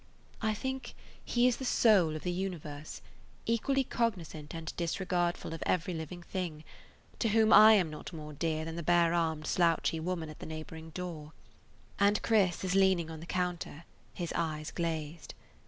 [0.41, 3.03] I think he is the soul of the universe,
[3.45, 6.63] equally cognizant and disregardful of every living thing,
[7.19, 10.47] to whom I am not more dear than the bare armed slouchy woman at the
[10.47, 11.33] neighboring door.
[11.99, 15.35] And Chris is leaning on the counter, his eyes glazed.